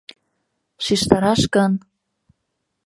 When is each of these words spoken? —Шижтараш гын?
—Шижтараш 0.85 1.41
гын? 1.55 1.73